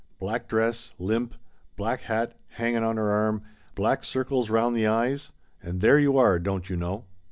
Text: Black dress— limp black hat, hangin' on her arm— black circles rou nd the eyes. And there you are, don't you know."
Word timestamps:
Black 0.19 0.47
dress— 0.47 0.93
limp 1.09 1.35
black 1.75 2.01
hat, 2.01 2.35
hangin' 2.55 2.83
on 2.83 2.97
her 2.97 3.11
arm— 3.11 3.43
black 3.75 4.03
circles 4.03 4.49
rou 4.49 4.67
nd 4.71 4.75
the 4.75 4.87
eyes. 4.87 5.31
And 5.61 5.79
there 5.79 5.99
you 5.99 6.17
are, 6.17 6.39
don't 6.39 6.71
you 6.71 6.75
know." 6.75 7.05